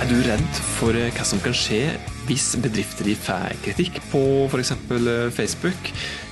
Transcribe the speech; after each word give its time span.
Er 0.00 0.08
du 0.08 0.16
redd 0.24 0.58
for 0.78 0.96
hva 0.96 1.24
som 1.28 1.40
kan 1.44 1.52
skje 1.52 1.82
hvis 2.24 2.54
bedrifter 2.64 3.04
de 3.04 3.12
får 3.20 3.52
kritikk 3.66 3.98
på 4.08 4.22
f.eks. 4.48 4.72
Facebook? 5.36 5.90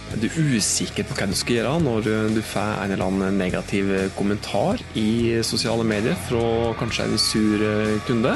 Er 0.08 0.23
du 0.23 0.28
usikker 0.57 1.05
på 1.05 1.18
hva 1.18 1.26
du 1.28 1.34
skal 1.37 1.58
gjøre 1.58 1.75
når 1.84 2.08
du 2.33 2.41
får 2.41 2.81
en 2.86 2.94
eller 2.94 3.04
annen 3.04 3.36
negativ 3.36 3.92
kommentar 4.17 4.81
i 4.96 5.36
sosiale 5.44 5.84
medier 5.84 6.17
fra 6.31 6.73
kanskje 6.81 7.10
en 7.10 7.20
sur 7.20 7.67
kunde? 8.09 8.32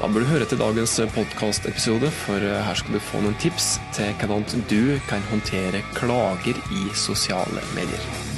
Da 0.00 0.08
bør 0.10 0.24
du 0.24 0.30
høre 0.32 0.50
til 0.50 0.58
dagens 0.58 0.96
podkastepisode, 1.14 2.10
for 2.24 2.42
her 2.42 2.82
skal 2.82 2.96
du 2.96 3.04
få 3.04 3.22
noen 3.22 3.38
tips 3.38 3.76
til 3.94 4.10
hvordan 4.18 4.66
du 4.72 4.96
kan 5.06 5.22
håndtere 5.30 5.84
klager 5.94 6.58
i 6.74 6.88
sosiale 6.96 7.62
medier. 7.76 8.29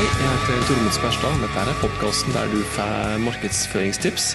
Hei, 0.00 0.06
jeg 0.16 0.28
heter 0.32 0.62
Tormod 0.64 0.94
Sperstad. 0.96 1.34
Dette 1.42 1.60
er 1.68 1.76
podkasten 1.76 2.32
der 2.32 2.46
du 2.48 2.62
får 2.72 3.18
markedsføringstips. 3.20 4.30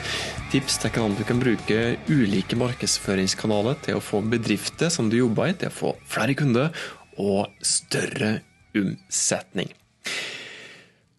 Tips 0.53 0.75
til 0.77 0.91
hvordan 0.93 1.15
du 1.17 1.23
kan 1.25 1.39
bruke 1.41 1.77
ulike 2.05 2.59
markedsføringskanaler 2.61 3.79
til 3.87 3.97
å 3.97 4.03
få 4.05 4.20
bedrifter 4.29 4.93
som 4.93 5.09
du 5.09 5.17
jobber 5.17 5.49
i, 5.49 5.55
til 5.57 5.71
å 5.71 5.73
få 5.73 5.95
flere 6.05 6.35
kunder 6.37 6.70
og 7.17 7.49
større 7.65 8.43
omsetning. 8.77 9.73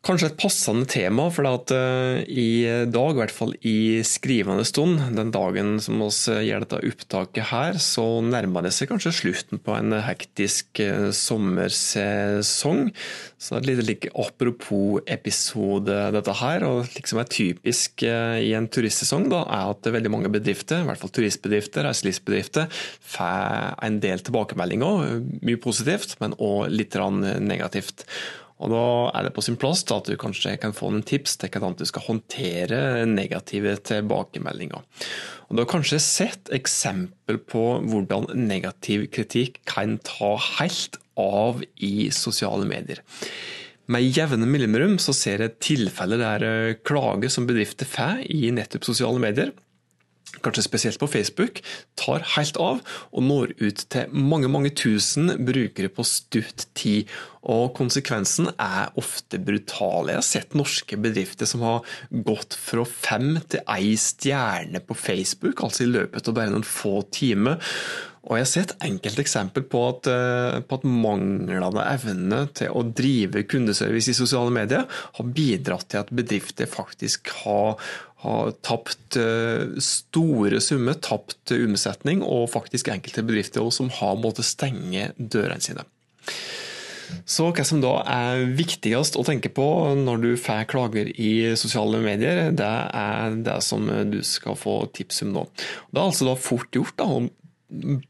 Kanskje 0.07 0.29
et 0.31 0.37
passende 0.39 0.87
tema, 0.87 1.25
for 1.35 1.49
at 1.51 1.73
uh, 1.75 2.21
i 2.31 2.63
dag, 2.87 3.09
i 3.11 3.19
hvert 3.19 3.33
fall 3.35 3.57
i 3.67 4.05
skrivende 4.07 4.63
stund, 4.69 5.01
den 5.17 5.33
dagen 5.35 5.81
som 5.83 5.99
vi 5.99 6.37
gjør 6.47 6.63
dette 6.63 6.79
opptaket 6.87 7.49
her, 7.51 7.81
så 7.83 8.05
nærmer 8.23 8.63
det 8.63 8.71
seg 8.77 8.93
kanskje 8.93 9.17
slutten 9.19 9.59
på 9.59 9.75
en 9.75 9.97
hektisk 10.07 10.79
uh, 10.85 11.09
sommersesong. 11.11 12.93
Så 13.35 13.57
det 13.57 13.65
et 13.65 13.69
lite 13.73 13.89
like, 13.89 14.15
apropos-episode, 14.15 15.99
dette 16.15 16.39
her. 16.39 16.69
Og 16.71 16.87
liksom 16.95 17.25
er 17.25 17.35
typisk 17.41 18.07
uh, 18.07 18.39
i 18.39 18.55
en 18.55 18.71
turistsesong, 18.71 19.27
da, 19.35 19.43
er 19.59 19.75
at 19.75 19.93
veldig 19.99 20.15
mange 20.15 20.31
bedrifter, 20.39 20.87
i 20.87 20.91
hvert 20.93 21.03
fall 21.03 21.15
turistbedrifter, 21.19 21.83
reiselivsbedrifter, 21.91 22.71
får 23.17 23.83
en 23.91 23.99
del 24.07 24.23
tilbakemeldinger. 24.23 25.23
Mye 25.43 25.59
positivt, 25.67 26.21
men 26.23 26.39
òg 26.39 26.71
litt 26.71 26.95
negativt. 26.95 28.07
Og 28.57 28.73
Da 28.73 28.85
er 29.13 29.27
det 29.27 29.35
på 29.37 29.45
sin 29.45 29.59
plass 29.61 29.85
at 29.93 30.09
du 30.09 30.17
kanskje 30.17 30.57
kan 30.61 30.73
få 30.77 30.89
noen 30.91 31.05
tips 31.05 31.37
til 31.41 31.53
hvordan 31.53 31.77
du 31.77 31.85
skal 31.89 32.07
håndtere 32.07 32.81
negative 33.09 33.77
tilbakemeldinger. 33.85 34.81
Og 35.49 35.57
Du 35.57 35.63
har 35.63 35.69
kanskje 35.71 36.01
sett 36.01 36.53
eksempel 36.55 37.39
på 37.39 37.67
hvordan 37.85 38.31
negativ 38.35 39.11
kritikk 39.13 39.61
kan 39.69 39.99
ta 39.99 40.37
helt 40.57 40.97
av 41.17 41.63
i 41.77 42.09
sosiale 42.13 42.67
medier. 42.69 43.03
Med 43.93 44.03
jevne 44.03 44.49
mellomrom 44.51 44.97
så 44.99 45.15
ser 45.15 45.45
jeg 45.45 45.61
tilfeller 45.63 46.19
der 46.19 46.43
eh, 46.43 46.79
klager 46.83 47.31
som 47.31 47.47
bedrifter 47.47 47.87
får 47.87 48.25
i 48.27 48.51
nettopp 48.51 48.89
sosiale 48.89 49.23
medier 49.23 49.53
kanskje 50.45 50.65
spesielt 50.67 51.01
på 51.01 51.09
Facebook, 51.11 51.63
tar 51.99 52.25
helt 52.37 52.59
av 52.61 52.83
og 53.13 53.25
når 53.27 53.55
ut 53.61 53.87
til 53.93 54.13
mange 54.13 54.51
mange 54.53 54.73
tusen 54.77 55.33
brukere 55.47 55.91
på 55.93 56.05
stutt 56.07 56.67
tid. 56.79 57.11
Og 57.47 57.71
konsekvensen 57.79 58.51
er 58.59 58.91
ofte 58.99 59.39
brutal. 59.39 60.11
Jeg 60.11 60.19
har 60.19 60.27
sett 60.27 60.57
norske 60.59 60.99
bedrifter 60.99 61.47
som 61.47 61.63
har 61.63 61.97
gått 62.27 62.57
fra 62.59 62.83
fem 62.89 63.37
til 63.47 63.63
ei 63.71 63.95
stjerne 64.01 64.83
på 64.83 64.97
Facebook, 64.99 65.63
altså 65.63 65.87
i 65.87 65.93
løpet 65.93 66.27
av 66.27 66.37
bare 66.37 66.55
noen 66.55 66.67
få 66.67 67.01
timer. 67.15 67.63
Og 68.27 68.35
jeg 68.35 68.43
har 68.43 68.51
sett 68.51 68.75
enkelte 68.83 69.23
eksempel 69.23 69.65
på 69.71 69.83
at, 69.87 70.09
eh, 70.11 70.59
på 70.67 70.81
at 70.81 70.87
manglende 70.87 71.85
evne 71.87 72.41
til 72.59 72.75
å 72.75 72.83
drive 72.91 73.45
kundeservice 73.47 74.11
i 74.11 74.19
sosiale 74.19 74.51
medier 74.51 74.87
har 75.19 75.33
bidratt 75.37 75.87
til 75.93 76.03
at 76.03 76.11
bedrifter 76.11 76.67
faktisk 76.67 77.31
har, 77.45 77.79
har 78.27 78.53
tapt 78.67 79.19
eh, 79.21 79.79
store 79.79 80.61
summer, 80.61 80.99
tapt 80.99 81.55
omsetning, 81.55 82.25
og 82.27 82.51
faktisk 82.51 82.91
enkelte 82.91 83.23
bedrifter 83.23 83.71
som 83.71 83.93
har 84.01 84.19
måttet 84.19 84.51
stenge 84.51 85.13
dørene 85.19 85.63
sine. 85.63 85.87
Så 87.23 87.53
hva 87.55 87.63
som 87.63 87.79
da 87.79 88.01
er 88.11 88.49
viktigst 88.59 89.15
å 89.15 89.23
tenke 89.23 89.53
på 89.55 89.65
når 89.95 90.23
du 90.25 90.31
får 90.35 90.67
klager 90.67 91.13
i 91.15 91.55
sosiale 91.55 92.01
medier, 92.03 92.51
det 92.51 92.67
er 92.67 93.39
det 93.47 93.61
som 93.63 93.87
du 94.11 94.19
skal 94.27 94.59
få 94.59 94.81
tips 94.91 95.23
om 95.23 95.37
nå. 95.37 95.45
Det 95.95 96.01
er 96.01 96.09
altså 96.09 96.27
da 96.27 96.35
fort 96.35 96.75
gjort 96.75 96.99
da, 96.99 97.07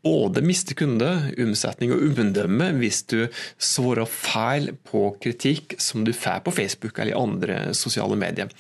både 0.05 0.43
miste 0.45 0.75
kunde, 0.77 1.09
omsetning 1.41 1.95
og 1.95 2.03
omdømme 2.05 2.69
hvis 2.77 3.01
du 3.09 3.23
svarer 3.57 4.09
feil 4.11 4.71
på 4.85 5.09
kritikk 5.23 5.79
som 5.81 6.05
du 6.05 6.13
får 6.13 6.43
på 6.45 6.53
Facebook 6.59 7.01
eller 7.01 7.17
andre 7.17 7.59
sosiale 7.77 8.19
medier. 8.21 8.53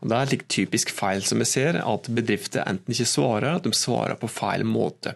Og 0.00 0.08
det 0.08 0.16
er 0.18 0.34
et 0.38 0.48
typisk 0.48 0.92
feil 0.94 1.24
som 1.26 1.44
jeg 1.44 1.52
ser, 1.52 1.80
at 1.82 2.08
bedrifter 2.08 2.64
enten 2.64 2.94
ikke 2.94 3.10
svarer, 3.12 3.58
at 3.58 3.66
de 3.66 3.74
svarer 3.76 4.16
på 4.20 4.30
feil 4.30 4.64
måte. 4.64 5.14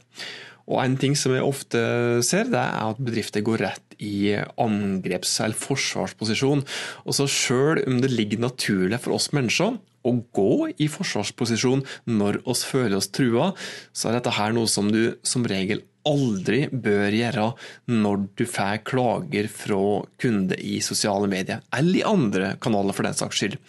Og 0.68 0.78
En 0.84 0.96
ting 0.96 1.16
som 1.18 1.32
jeg 1.34 1.42
ofte 1.42 1.80
ser, 2.22 2.46
det 2.52 2.60
er 2.60 2.92
at 2.92 3.00
bedrifter 3.02 3.42
går 3.44 3.64
rett 3.64 3.96
i 3.98 4.36
angreps- 4.60 5.40
eller 5.42 5.58
forsvarsposisjon. 5.58 6.62
Og 7.06 7.16
så 7.16 7.26
Selv 7.26 7.88
om 7.88 8.00
det 8.00 8.12
ligger 8.12 8.38
naturlig 8.38 9.00
for 9.00 9.16
oss 9.16 9.32
mennesker 9.32 9.78
å 10.06 10.16
gå 10.34 10.72
i 10.82 10.88
forsvarsposisjon 10.90 11.84
når 12.10 12.42
oss 12.48 12.64
føler 12.68 12.98
oss 12.98 13.10
trua, 13.14 13.52
så 13.92 14.10
er 14.10 14.18
dette 14.18 14.36
her 14.38 14.54
noe 14.56 14.70
som 14.70 14.90
du 14.92 15.16
som 15.26 15.46
regel 15.48 15.84
aldri 16.08 16.64
bør 16.72 17.14
gjøre 17.14 17.44
når 17.90 18.24
du 18.38 18.46
får 18.50 18.82
klager 18.88 19.48
fra 19.52 19.82
kunder 20.22 20.58
i 20.58 20.80
sosiale 20.84 21.28
medier, 21.30 21.62
eller 21.74 22.00
i 22.00 22.06
andre 22.06 22.56
kanaler 22.62 22.96
for 22.96 23.06
den 23.06 23.18
saks 23.18 23.38
skyld. 23.38 23.60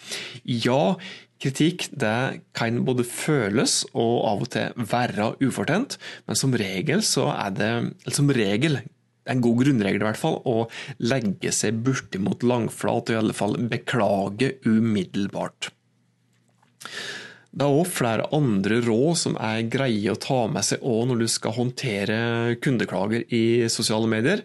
Ja, 0.50 0.96
kritikk 1.44 1.90
det 1.92 2.42
kan 2.58 2.82
både 2.88 3.06
føles 3.08 3.84
og 3.92 4.16
av 4.30 4.44
og 4.46 4.52
til 4.56 4.90
være 4.90 5.34
ufortjent, 5.44 6.00
men 6.28 6.40
som 6.40 6.58
regel 6.58 7.06
så 7.06 7.30
er 7.36 7.56
det 7.58 7.74
som 8.16 8.32
regel 8.34 8.82
en 9.30 9.40
god 9.44 9.62
grunnregel 9.62 10.02
i 10.02 10.08
hvert 10.10 10.20
fall, 10.20 10.42
å 10.44 10.66
legge 11.04 11.54
seg 11.56 11.80
bortimot 11.86 12.44
langflat 12.44 13.08
og 13.08 13.16
i 13.16 13.20
alle 13.22 13.36
fall 13.38 13.56
beklage 13.72 14.58
umiddelbart. 14.68 15.72
Det 17.54 17.66
er 17.68 17.80
òg 17.80 17.90
flere 17.94 18.30
andre 18.34 18.80
råd 18.82 19.18
som 19.22 19.36
er 19.38 19.68
greie 19.70 20.14
å 20.14 20.18
ta 20.18 20.44
med 20.50 20.66
seg 20.66 20.82
når 20.82 21.22
du 21.22 21.28
skal 21.30 21.54
håndtere 21.54 22.56
kundeklager 22.64 23.28
i 23.30 23.70
sosiale 23.70 24.10
medier. 24.10 24.42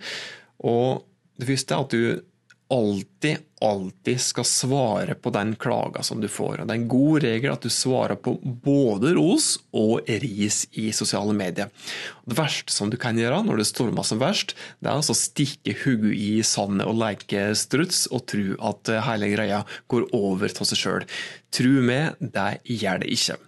Og 0.69 1.07
det 1.41 1.49
første 1.49 1.75
er 1.75 1.87
at 1.87 1.95
du 1.95 2.28
alltid, 2.71 3.39
alltid 3.61 4.21
skal 4.21 4.45
svare 4.45 5.15
på 5.15 5.31
den 5.31 5.55
klaga 5.57 6.03
som 6.03 6.21
du 6.21 6.29
får. 6.29 6.57
Det 6.57 6.75
er 6.75 6.77
en 6.77 6.89
god 6.89 7.23
regel 7.25 7.53
at 7.53 7.65
du 7.65 7.73
svarer 7.73 8.19
på 8.21 8.35
både 8.43 9.15
ros 9.17 9.55
og 9.73 10.05
ris 10.09 10.67
i 10.77 10.91
sosiale 10.93 11.33
medier. 11.37 11.73
Det 12.29 12.37
verste 12.39 12.75
som 12.75 12.93
du 12.93 12.99
kan 13.01 13.19
gjøre 13.19 13.41
når 13.47 13.63
det 13.63 13.69
stormer 13.71 14.07
som 14.07 14.21
verst, 14.21 14.55
det 14.81 14.91
er 14.91 15.01
altså 15.01 15.17
å 15.17 15.23
stikke 15.23 15.77
hodet 15.85 16.15
i 16.19 16.31
sandet 16.45 16.89
og 16.89 17.01
leke 17.01 17.49
struts 17.59 18.05
og 18.13 18.27
tro 18.29 18.59
at 18.71 18.93
hele 19.09 19.33
greia 19.33 19.65
går 19.89 20.11
over 20.17 20.53
av 20.53 20.69
seg 20.69 20.83
sjøl. 20.85 21.11
Tro 21.55 21.77
meg, 21.85 22.21
det 22.21 22.51
gjør 22.69 23.05
det 23.05 23.15
ikke. 23.17 23.41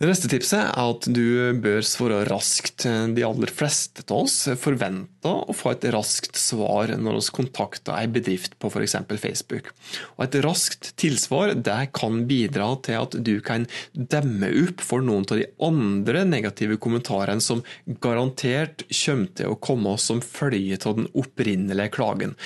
Det 0.00 0.08
neste 0.08 0.30
tipset 0.32 0.62
er 0.62 0.78
at 0.80 1.06
du 1.12 1.52
bør 1.60 1.82
svare 1.84 2.22
raskt. 2.24 2.86
De 2.88 3.24
aller 3.26 3.50
fleste 3.52 4.00
av 4.06 4.22
oss 4.22 4.46
forventer 4.56 5.42
å 5.44 5.52
få 5.52 5.74
et 5.74 5.84
raskt 5.92 6.38
svar 6.40 6.94
når 6.96 7.18
vi 7.18 7.34
kontakter 7.36 7.98
en 7.98 8.14
bedrift 8.14 8.56
på 8.56 8.70
f.eks. 8.72 8.96
Facebook. 9.10 9.68
Og 10.16 10.22
et 10.24 10.38
raskt 10.46 10.94
tilsvar 11.02 11.52
kan 11.92 12.22
bidra 12.30 12.70
til 12.80 12.96
at 12.96 13.18
du 13.28 13.34
kan 13.44 13.68
demme 13.92 14.48
opp 14.62 14.80
for 14.80 15.04
noen 15.04 15.28
av 15.28 15.42
de 15.42 15.50
andre 15.68 16.24
negative 16.24 16.80
kommentarene 16.80 17.44
som 17.44 17.60
garantert 18.00 18.86
kommer 18.88 19.28
til 19.36 19.52
å 19.52 19.60
komme 19.60 19.98
som 20.00 20.24
følge 20.24 20.80
av 20.80 20.96
den 20.96 21.12
opprinnelige 21.12 21.92
klagen. 21.98 22.38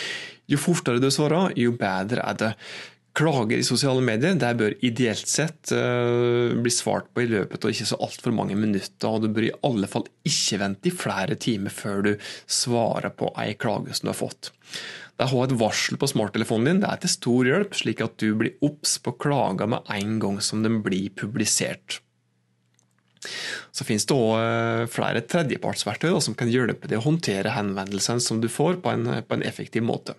Jo 0.51 0.59
fortere 0.59 0.99
du 0.99 1.07
svarer, 1.15 1.55
jo 1.55 1.71
bedre 1.79 2.27
er 2.27 2.43
det. 2.43 2.51
Klager 3.15 3.61
i 3.61 3.67
sosiale 3.67 4.03
medier 4.03 4.35
der 4.35 4.57
bør 4.59 4.75
ideelt 4.83 5.29
sett 5.31 5.71
uh, 5.71 6.51
bli 6.59 6.73
svart 6.75 7.13
på 7.15 7.23
i 7.23 7.29
løpet 7.31 7.63
av 7.63 7.71
ikke 7.71 7.87
så 7.87 7.99
altfor 8.03 8.35
mange 8.35 8.57
minutter, 8.59 9.07
og 9.07 9.23
du 9.23 9.29
bør 9.31 9.47
i 9.47 9.55
alle 9.67 9.87
fall 9.91 10.09
ikke 10.27 10.59
vente 10.65 10.91
i 10.91 10.95
flere 10.95 11.37
timer 11.39 11.71
før 11.71 12.03
du 12.09 12.11
svarer 12.51 13.15
på 13.15 13.31
ei 13.39 13.53
klage 13.55 13.95
som 13.95 14.09
du 14.09 14.11
har 14.11 14.19
fått. 14.19 14.51
Det 15.15 15.29
å 15.29 15.31
ha 15.31 15.45
et 15.47 15.55
varsel 15.61 16.01
på 16.01 16.09
smarttelefonen 16.11 16.73
din 16.73 16.83
det 16.83 16.91
er 16.91 17.05
til 17.05 17.13
stor 17.13 17.51
hjelp, 17.53 17.79
slik 17.79 18.03
at 18.03 18.17
du 18.19 18.33
blir 18.41 18.57
obs 18.67 18.97
på 18.99 19.15
klager 19.23 19.71
med 19.71 19.95
en 19.95 20.19
gang 20.25 20.43
som 20.43 20.67
den 20.67 20.81
blir 20.83 21.15
publisert. 21.15 22.01
Så 23.71 23.87
finnes 23.87 24.11
det 24.11 24.19
òg 24.19 24.35
uh, 24.43 24.91
flere 24.91 25.23
tredjepartsverktøy 25.23 26.19
som 26.19 26.35
kan 26.35 26.51
hjelpe 26.51 26.91
deg 26.91 26.99
å 26.99 27.07
håndtere 27.07 27.55
henvendelsene 27.55 28.27
som 28.27 28.43
du 28.43 28.51
får, 28.51 28.83
på 28.83 28.91
en, 28.91 29.09
på 29.23 29.39
en 29.39 29.47
effektiv 29.47 29.87
måte. 29.87 30.19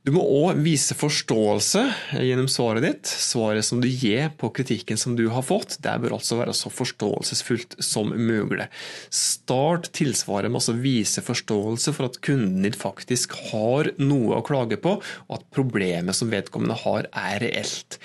Du 0.00 0.14
må 0.16 0.22
òg 0.24 0.62
vise 0.64 0.94
forståelse 0.96 1.82
gjennom 2.24 2.46
svaret 2.48 2.86
ditt. 2.86 3.10
Svaret 3.10 3.66
som 3.68 3.82
du 3.82 3.88
gir 3.88 4.30
på 4.40 4.48
kritikken 4.56 4.96
som 4.96 5.12
du 5.18 5.26
har 5.28 5.44
fått, 5.44 5.76
det 5.84 5.92
bør 6.00 6.16
altså 6.16 6.38
være 6.38 6.54
så 6.56 6.72
forståelsesfullt 6.72 7.76
som 7.84 8.14
mulig. 8.16 8.70
Start 9.12 9.90
tilsvaret 9.96 10.48
med 10.48 10.64
å 10.64 10.78
vise 10.80 11.20
forståelse 11.24 11.92
for 11.92 12.08
at 12.08 12.16
kunden 12.24 12.64
din 12.64 12.80
faktisk 12.80 13.36
har 13.52 13.92
noe 14.00 14.40
å 14.40 14.44
klage 14.46 14.80
på, 14.80 14.96
og 15.28 15.36
at 15.36 15.48
problemet 15.52 16.16
som 16.16 16.32
vedkommende 16.32 16.80
har, 16.80 17.10
er 17.12 17.44
reelt. 17.44 18.00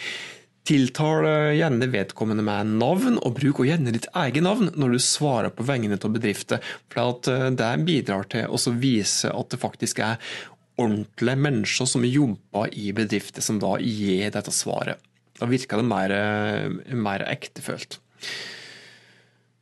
Tiltal 0.65 1.27
gjerne 1.53 1.87
vedkommende 1.93 2.43
med 2.43 2.71
navn, 2.81 3.19
og 3.21 3.35
bruk 3.37 3.59
også 3.61 3.69
gjerne 3.69 3.91
ditt 3.93 4.07
eget 4.17 4.43
navn 4.43 4.71
når 4.73 4.95
du 4.95 5.03
svarer 5.05 5.53
på 5.53 5.63
vegne 5.63 5.95
av 5.95 6.11
bedrifter. 6.11 6.59
For 6.89 7.21
Det 7.55 7.71
bidrar 7.85 8.27
til 8.33 8.49
å 8.49 8.75
vise 8.81 9.29
at 9.29 9.53
det 9.53 9.61
faktisk 9.61 10.01
er 10.01 10.17
ordentlige 10.81 11.39
mennesker 11.39 11.89
som 11.89 12.05
jobber 12.07 12.73
i 12.75 12.91
bedrifter, 12.95 13.43
som 13.43 13.59
da 13.61 13.75
gir 13.79 14.31
dette 14.33 14.53
svaret. 14.53 15.01
Da 15.39 15.47
virker 15.49 15.81
det 15.81 15.87
mer, 15.87 16.13
mer 16.95 17.25
ektefølt. 17.27 17.99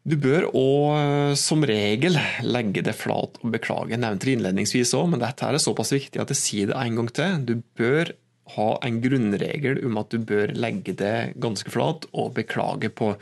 Du 0.04 0.18
bør 0.20 0.50
òg 0.52 1.38
som 1.40 1.64
regel 1.64 2.18
legge 2.44 2.84
det 2.84 2.96
flat 3.00 3.38
og 3.40 3.54
beklage. 3.54 3.94
Jeg 3.94 4.02
nevnte 4.04 4.28
det 4.28 4.36
innledningsvis 4.36 4.92
òg, 5.00 5.14
men 5.14 5.24
dette 5.24 5.48
er 5.48 5.62
såpass 5.64 5.94
viktig 5.96 6.20
at 6.20 6.34
jeg 6.34 6.42
sier 6.42 6.70
det 6.70 6.80
en 6.80 7.00
gang 7.00 7.10
til. 7.16 7.38
Du 7.48 7.54
bør 7.80 8.12
ha 8.58 8.70
en 8.84 9.00
grunnregel 9.04 9.80
om 9.88 10.02
at 10.02 10.12
du 10.12 10.20
bør 10.28 10.52
legge 10.58 10.96
det 11.00 11.40
ganske 11.42 11.72
flat 11.72 12.10
og 12.12 12.34
beklage 12.36 12.92
på 12.92 13.14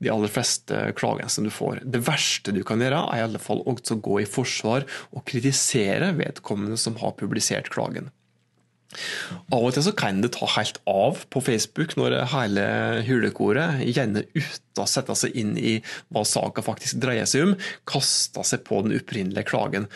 de 0.00 0.12
aller 0.12 0.32
fleste 0.32 0.78
klagene 0.98 1.30
som 1.32 1.44
du 1.46 1.52
får. 1.52 1.82
Det 1.84 2.02
verste 2.06 2.54
du 2.56 2.62
kan 2.66 2.80
gjøre, 2.82 3.02
er 3.12 3.20
i 3.20 3.26
alle 3.28 3.42
fall 3.42 3.60
å 3.64 3.76
gå 3.76 4.20
i 4.22 4.28
forsvar 4.28 4.86
og 5.12 5.26
kritisere 5.28 6.14
vedkommende 6.18 6.80
som 6.80 6.96
har 7.02 7.16
publisert 7.20 7.70
klagen. 7.72 8.10
Av 9.54 9.62
og 9.62 9.74
til 9.74 9.84
så 9.86 9.92
kan 9.94 10.18
det 10.22 10.32
ta 10.34 10.48
helt 10.56 10.80
av 10.90 11.20
på 11.30 11.42
Facebook 11.46 11.94
når 11.98 12.16
hele 12.32 12.64
hulekoret, 13.06 13.84
gjerne 13.86 14.24
uten 14.34 14.82
å 14.82 14.88
sette 14.90 15.14
seg 15.18 15.36
inn 15.38 15.52
i 15.58 15.76
hva 16.10 16.24
saka 16.26 16.64
faktisk 16.66 16.98
dreier 17.02 17.28
seg 17.30 17.46
om, 17.46 17.54
kaster 17.86 18.46
seg 18.46 18.64
på 18.66 18.82
den 18.82 18.96
opprinnelige 18.98 19.46
klagen. 19.52 19.86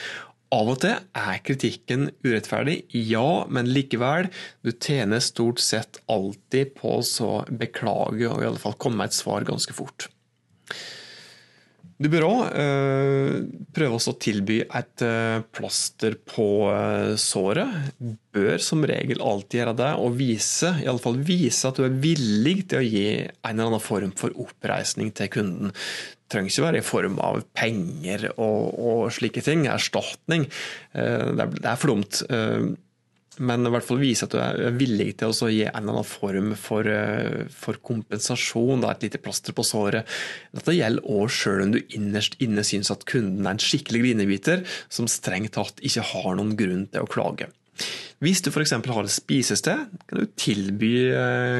Av 0.53 0.69
og 0.71 0.81
til 0.85 0.99
er 1.19 1.39
kritikken 1.47 2.11
urettferdig, 2.25 2.85
ja, 2.95 3.45
men 3.51 3.71
likevel. 3.73 4.29
Du 4.63 4.71
tjener 4.73 5.23
stort 5.25 5.63
sett 5.63 6.03
alltid 6.11 6.75
på 6.79 6.99
å 7.01 7.31
beklage 7.51 8.29
og 8.29 8.43
i 8.43 8.51
alle 8.51 8.61
fall 8.61 8.77
komme 8.79 9.01
med 9.01 9.11
et 9.11 9.17
svar 9.17 9.47
ganske 9.49 9.75
fort. 9.75 10.09
Du 11.95 12.09
bør 12.11 12.25
òg 12.27 12.41
øh, 12.59 13.37
prøve 13.75 13.99
å 14.01 14.15
tilby 14.19 14.57
et 14.65 15.05
øh, 15.07 15.45
plaster 15.55 16.17
på 16.27 16.67
øh, 16.73 17.13
såret. 17.21 17.93
Bør 18.35 18.59
som 18.63 18.83
regel 18.89 19.23
alltid 19.23 19.61
gjøre 19.61 19.77
det, 19.79 19.93
og 20.03 20.17
vise, 20.19 20.73
i 20.83 20.89
alle 20.91 21.03
fall 21.03 21.21
vise 21.23 21.71
at 21.71 21.79
du 21.79 21.87
er 21.87 21.95
villig 22.03 22.65
til 22.73 22.81
å 22.81 22.87
gi 22.89 23.07
en 23.23 23.53
eller 23.53 23.71
annen 23.71 23.85
form 23.85 24.15
for 24.19 24.35
oppreisning 24.43 25.13
til 25.15 25.31
kunden 25.37 25.71
Det 25.71 26.35
trenger 26.35 26.51
ikke 26.51 26.67
være 26.67 26.83
i 26.83 26.89
form 26.89 27.21
av 27.23 27.45
penger 27.55 28.27
og, 28.35 28.75
og 28.75 29.05
slike 29.15 29.45
ting. 29.47 29.69
Erstatning. 29.71 30.49
Eh, 30.99 31.31
det 31.31 31.47
er, 31.47 31.55
det 31.61 31.69
er 31.71 31.79
for 31.79 31.95
dumt. 31.95 32.25
Eh, 33.35 33.43
men 33.45 33.67
i 33.67 33.73
hvert 33.73 33.87
fall 33.87 34.01
vise 34.03 34.27
at 34.27 34.35
du 34.35 34.39
er 34.41 34.77
villig 34.79 35.17
til 35.21 35.33
å 35.33 35.51
gi 35.51 35.65
en 35.67 35.77
eller 35.81 35.99
annen 35.99 36.09
form 36.09 36.55
for, 36.59 36.87
eh, 36.87 37.45
for 37.51 37.81
kompensasjon. 37.83 38.81
Da, 38.81 38.93
et 38.93 39.03
lite 39.09 39.23
plaster 39.23 39.53
på 39.53 39.65
såret. 39.67 40.07
Dette 40.55 40.77
gjelder 40.77 41.05
òg 41.05 41.29
sjøl 41.29 41.63
om 41.63 41.73
du 41.73 41.81
innerst 41.97 42.37
inne 42.41 42.65
syns 42.65 42.91
at 42.91 43.05
kunden 43.05 43.47
er 43.47 43.57
en 43.57 43.63
skikkelig 43.63 44.05
grinebiter 44.07 44.65
som 44.89 45.07
strengt 45.07 45.53
tatt 45.53 45.81
ikke 45.83 46.03
har 46.15 46.35
noen 46.37 46.57
grunn 46.57 46.89
til 46.91 47.03
å 47.03 47.11
klage. 47.11 47.51
Hvis 48.23 48.41
du 48.41 48.51
f.eks. 48.51 48.71
har 48.71 49.05
et 49.05 49.11
spisested, 49.11 49.89
kan 50.07 50.21
du 50.21 50.27
tilby 50.39 51.11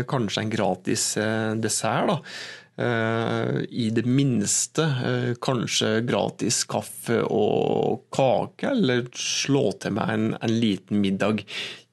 kanskje 0.07 0.45
en 0.45 0.53
gratis 0.53 1.15
dessert. 1.59 2.07
da 2.07 2.21
Eh, 2.23 2.64
i 2.75 3.85
det 3.95 4.03
minste 4.11 4.83
eh, 4.83 5.29
kanskje 5.39 6.01
gratis 6.09 6.65
kaffe 6.67 7.21
og 7.23 8.09
kake, 8.15 8.73
eller 8.73 9.07
slå 9.15 9.69
til 9.79 9.95
meg 9.95 10.15
en, 10.15 10.27
en 10.41 10.55
liten 10.59 10.99
middag. 11.05 11.45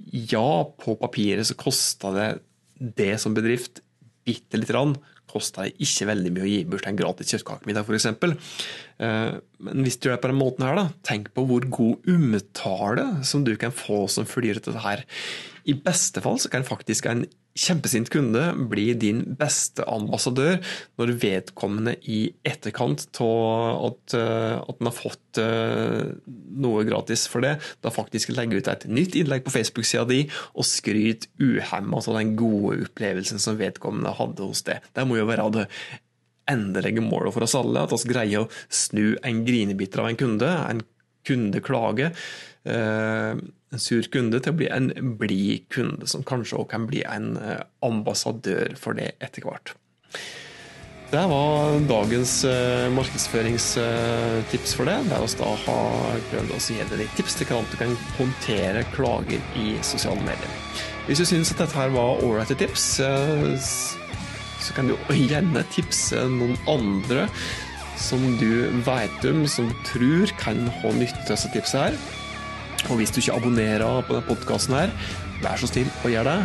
Ja, 0.09 0.63
på 0.65 0.97
papiret 0.97 1.51
så 1.51 1.57
kosta 1.59 2.15
det 2.17 2.29
det 2.81 3.13
som 3.21 3.35
bedrift 3.37 3.83
bitte 4.25 4.57
lite 4.57 4.73
grann. 4.73 4.95
Kosta 5.31 5.63
det 5.63 5.77
ikke 5.85 6.09
veldig 6.09 6.31
mye 6.35 6.43
å 6.43 6.49
gi 6.49 6.63
bort 6.67 6.87
en 6.89 6.97
gratis 6.99 7.31
kjøttkakemiddag, 7.31 7.87
f.eks. 7.87 8.09
Eh, 9.05 9.37
men 9.63 9.85
hvis 9.85 9.99
du 10.01 10.09
gjør 10.09 10.17
det 10.17 10.23
på 10.25 10.31
den 10.33 10.41
måten 10.41 10.67
her, 10.67 10.81
da, 10.81 10.87
tenk 11.07 11.31
på 11.35 11.45
hvor 11.47 11.67
god 11.71 12.11
omtale 12.11 13.07
som 13.27 13.45
du 13.47 13.53
kan 13.59 13.73
få 13.75 14.03
som 14.11 14.27
følger 14.27 14.59
dette 14.59 14.83
her. 14.83 15.05
I 15.69 15.77
beste 15.77 16.23
fall 16.23 16.39
så 16.41 16.51
kan 16.51 16.67
faktisk 16.67 17.07
en 17.09 17.25
kjempesint 17.57 18.07
kunde 18.11 18.43
bli 18.71 18.91
din 18.95 19.23
beste 19.39 19.83
ambassadør 19.89 20.59
når 20.99 21.15
vedkommende 21.19 21.97
i 22.07 22.21
etterkant 22.47 23.03
av 23.23 23.89
at, 23.89 24.15
eh, 24.15 24.55
at 24.61 24.79
den 24.79 24.87
har 24.87 24.95
fått 24.95 25.41
eh, 25.41 26.13
noe 26.63 26.85
gratis 26.87 27.25
for 27.31 27.43
det, 27.43 27.57
da 27.83 27.91
faktisk 27.91 28.31
legger 28.31 28.61
ut 28.61 28.71
et 28.71 28.87
nytt 28.87 29.17
innlegg 29.19 29.43
på 29.45 29.53
Facebook-sida 29.53 30.05
di 30.07 30.21
og 30.53 30.67
skryter 30.67 31.27
uhemma 31.41 31.99
av 31.99 32.15
den 32.21 32.37
gode 32.39 32.85
opplevelsen 32.87 33.41
som 33.41 33.59
vedkommende 33.59 34.15
hadde 34.15 34.47
hos 34.47 34.63
det. 34.67 34.79
Det 34.95 35.05
må 35.07 35.19
jo 35.19 35.27
være 35.29 35.49
det 35.57 35.67
endelige 36.51 37.03
målet 37.03 37.35
for 37.35 37.45
oss 37.45 37.55
alle, 37.57 37.83
at 37.83 37.93
vi 37.93 38.11
greier 38.11 38.45
å 38.45 38.49
snu 38.71 39.17
en 39.27 39.43
grinebiter 39.47 40.01
av 40.01 40.09
en 40.09 40.19
kunde, 40.19 40.49
en 40.49 40.81
kundeklage 41.27 42.11
Eh, 42.63 43.31
en 43.71 43.81
sur 43.81 44.05
kunde 44.13 44.37
til 44.43 44.53
å 44.53 44.57
bli 44.59 44.67
en 44.69 44.91
blid 45.17 45.65
kunde, 45.73 46.05
som 46.09 46.25
kanskje 46.27 46.59
også 46.59 46.69
kan 46.75 46.85
bli 46.89 47.01
en 47.09 47.33
eh, 47.41 47.63
ambassadør 47.85 48.75
for 48.77 48.97
det 48.97 49.15
etter 49.23 49.47
hvert. 49.47 49.73
Det 51.11 51.19
var 51.27 51.73
dagens 51.89 52.37
uh, 52.47 52.87
markedsføringstips 52.95 54.75
for 54.77 54.87
det. 54.87 54.93
Der 55.09 55.25
vi 55.25 55.39
da 55.41 55.49
har 55.65 56.21
prøvd 56.29 56.53
å 56.55 56.59
gi 56.63 56.77
deg 56.87 57.17
tips 57.17 57.35
til 57.35 57.49
hvordan 57.49 57.67
du 57.67 57.75
kan 57.81 57.97
håndtere 58.15 58.85
klager 58.93 59.43
i 59.59 59.73
sosiale 59.83 60.23
medier. 60.23 60.53
Hvis 61.09 61.19
du 61.19 61.25
syns 61.27 61.51
at 61.51 61.65
dette 61.65 61.75
her 61.75 61.91
var 61.91 62.23
ålreite 62.23 62.55
tips, 62.61 62.85
så 64.63 64.77
kan 64.77 64.87
du 64.87 64.95
gjerne 65.33 65.65
tipse 65.75 66.15
noen 66.31 66.55
andre 66.71 67.27
som 68.03 68.23
du 68.39 68.67
vet 68.85 69.29
om, 69.29 69.45
som 69.49 69.69
du 69.69 69.77
tror 69.87 70.33
kan 70.41 70.59
ha 70.81 70.95
nytte 70.97 71.23
av 71.23 71.35
disse 71.35 71.51
tipsene 71.53 71.89
her. 71.89 72.01
Og 72.89 72.97
hvis 72.97 73.13
du 73.13 73.21
ikke 73.21 73.37
abonnerer 73.37 74.01
på 74.07 74.15
denne 74.15 74.25
podkasten 74.27 74.77
her, 74.77 74.93
vær 75.43 75.61
så 75.61 75.69
snill 75.69 75.89
og 76.01 76.13
gjør 76.13 76.29
det. 76.31 76.39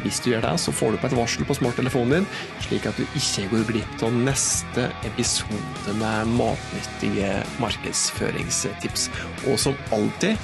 Hvis 0.00 0.20
du 0.24 0.30
gjør 0.30 0.46
det, 0.46 0.54
så 0.62 0.72
får 0.72 0.94
du 0.94 1.00
på 1.00 1.10
et 1.10 1.16
varsel 1.18 1.44
på 1.44 1.56
smarttelefonen 1.58 2.14
din, 2.14 2.28
slik 2.64 2.86
at 2.88 2.96
du 2.96 3.04
ikke 3.18 3.48
går 3.50 3.66
glipp 3.68 4.04
av 4.06 4.16
neste 4.16 4.86
episode 5.04 5.96
med 6.00 6.32
matnyttige 6.38 7.34
markedsføringstips. 7.60 9.10
Og 9.50 9.60
som 9.60 9.76
alltid 9.92 10.40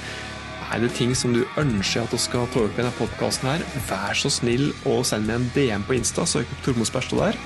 er 0.67 0.83
det 0.83 0.91
ting 0.97 1.15
som 1.17 1.33
du 1.33 1.41
ønsker 1.57 2.03
at 2.03 2.13
du 2.13 2.19
skal 2.21 2.45
ta 2.53 2.65
opp 2.65 2.75
i 2.75 2.83
denne 2.83 2.93
podkasten 2.99 3.49
her, 3.49 3.65
vær 3.89 4.17
så 4.19 4.29
snill 4.33 4.69
og 4.85 5.05
send 5.09 5.25
meg 5.29 5.39
en 5.39 5.51
DM 5.55 5.87
på 5.87 5.97
Insta. 5.97 6.27
Søk 6.27 6.45
opp 6.45 6.65
Tormod 6.65 6.89
Sperstad 6.89 7.23
der. 7.23 7.39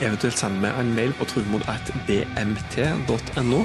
Eventuelt 0.00 0.38
send 0.38 0.60
meg 0.60 0.72
en 0.80 0.94
mail 0.96 1.12
på 1.16 1.24
tormod.dmt.no 1.30 3.64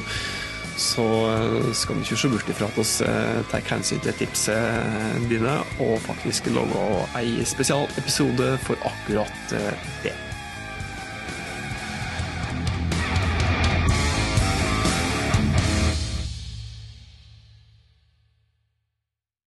så 0.81 1.05
eh, 1.29 1.73
skal 1.77 1.95
du 1.95 2.01
ikke 2.05 2.17
se 2.17 2.29
bort 2.31 2.49
ifra 2.49 2.65
at 2.69 2.77
vi 2.79 2.85
eh, 3.05 3.41
tar 3.51 3.61
hensyn 3.69 4.01
til 4.01 4.13
tipsene 4.17 5.27
dine, 5.29 5.55
og 5.83 6.01
faktisk 6.07 6.49
lager 6.55 7.05
ei 7.19 7.29
spesialepisode 7.45 8.47
for 8.65 8.75
akkurat 8.89 9.55
eh, 9.57 9.73
det. 10.05 10.15